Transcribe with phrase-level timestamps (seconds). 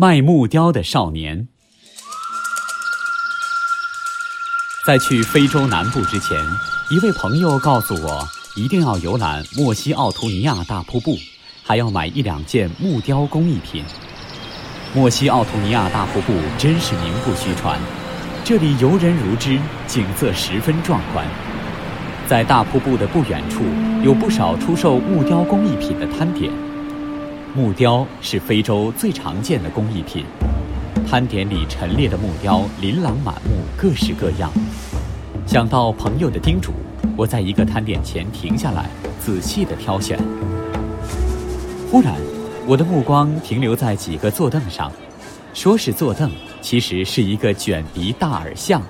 [0.00, 1.46] 卖木雕的少年。
[4.86, 6.38] 在去非洲南部之前，
[6.90, 8.26] 一位朋友告诉我，
[8.56, 11.18] 一定要游览莫西奥图尼亚大瀑布，
[11.62, 13.84] 还要买一两件木雕工艺品。
[14.94, 17.78] 莫西奥图尼亚大瀑布真是名不虚传，
[18.42, 21.26] 这里游人如织，景色十分壮观。
[22.26, 23.64] 在大瀑布的不远处，
[24.02, 26.50] 有不少出售木雕工艺品的摊点。
[27.52, 30.24] 木雕是非洲最常见的工艺品，
[31.04, 34.52] 摊点里陈列的木雕琳琅满目，各式各样。
[35.46, 36.70] 想到朋友的叮嘱，
[37.16, 40.16] 我在一个摊点前停下来，仔细地挑选。
[41.90, 42.14] 忽然，
[42.68, 44.92] 我的目光停留在几个坐凳上，
[45.52, 46.30] 说是坐凳，
[46.62, 48.80] 其实是一个卷鼻大耳象，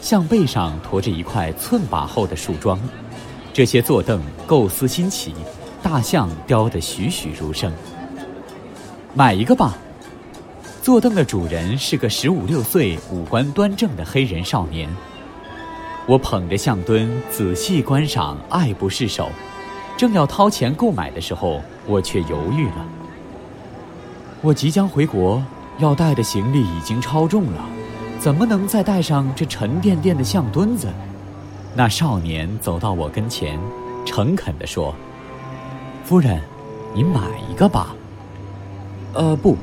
[0.00, 2.80] 象背上驮着一块寸把厚的树桩。
[3.52, 5.34] 这些坐凳构思新奇，
[5.90, 7.72] 大象雕得栩栩如生。
[9.12, 9.76] 买一个吧。
[10.80, 14.88] 坐凳的主人是个十五六岁、五官端正的黑人少年。
[16.06, 19.30] 我捧着象墩仔细观赏，爱不释手。
[19.96, 22.86] 正要掏钱购买的时候，我却犹豫了。
[24.42, 25.42] 我即将回国，
[25.80, 27.64] 要带的行李已经超重了，
[28.20, 30.86] 怎么能再带上这沉甸甸的象墩子？
[31.74, 33.58] 那少年走到我跟前，
[34.06, 34.94] 诚恳地说
[36.10, 36.40] ：“夫人，
[36.92, 37.94] 你买一个吧。
[39.14, 39.56] ”“呃，不，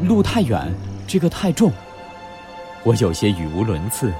[0.00, 0.72] 路太远，
[1.08, 1.72] 这个太重。”
[2.86, 4.12] 我有些语无伦次。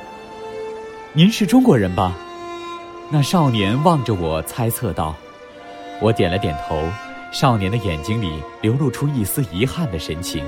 [1.14, 2.16] “您是中国人吧？”
[3.12, 5.14] 那少年望着我，猜测道。
[6.00, 6.82] 我点了点头，
[7.30, 10.44] 少年的眼睛里流露出一丝遗憾的神情。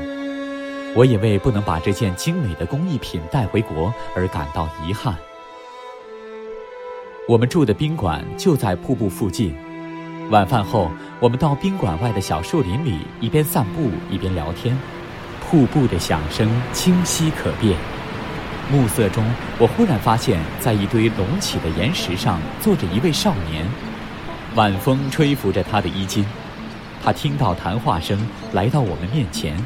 [0.97, 5.15] 我也为不能把这件精美的工艺品带回国而感到遗憾。
[7.29, 9.55] 我们住的宾馆就在瀑布附近。
[10.31, 14.79] 晚饭后，我们到宾馆外的小树林里，一边散步一边聊天。
[15.41, 17.77] 瀑布的响声清晰可辨。
[18.71, 19.25] 暮色中，
[19.59, 23.67] 我忽然发现，在一堆隆起的岩石上坐着一位少年。
[24.55, 26.25] 晚风吹拂着他的衣襟，
[27.03, 28.17] 他听到谈话声，
[28.53, 29.61] 来到我们面前。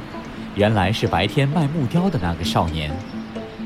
[0.54, 2.90] 原来是白天卖木雕的那个少年，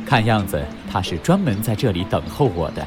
[0.04, 2.84] 看样子他是专门在这里等候我的。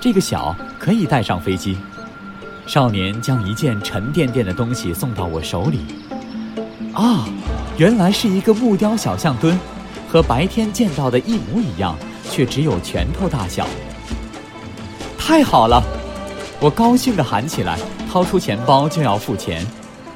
[0.00, 1.78] 这个小可以带上飞机。
[2.66, 5.80] 少年将一件沉甸甸的东西送到我手里。
[6.94, 7.26] 啊，
[7.76, 9.58] 原来是一个木雕小象墩，
[10.08, 11.96] 和白天见到的一模一样，
[12.30, 13.66] 却只有拳头大小。
[15.18, 15.82] 太好了！
[16.60, 17.78] 我高兴地喊起来，
[18.10, 19.66] 掏出钱包就要付钱。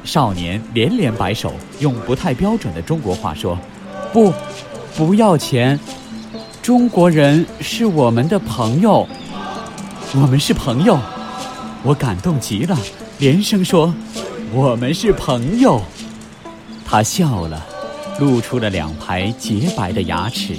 [0.04, 3.58] 少年连连摆手，用不太标准的中国话说
[4.12, 4.32] ：“不，
[4.96, 5.78] 不要钱。
[6.62, 9.06] 中国人是我们的朋友，
[10.14, 10.98] 我们是朋友。”
[11.86, 12.76] 我感动极了，
[13.18, 13.94] 连声说
[14.52, 15.80] ：“我们是朋友。”
[16.84, 17.64] 他笑了，
[18.18, 20.56] 露出了两排洁白的牙齿。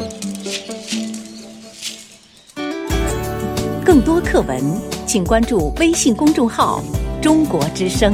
[3.84, 4.64] 更多课文。
[5.06, 6.84] 请关注微信公众号
[7.24, 8.14] “中国之声”。